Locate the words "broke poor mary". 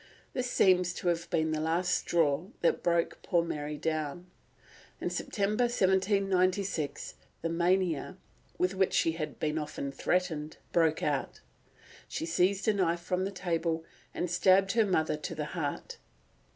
2.81-3.77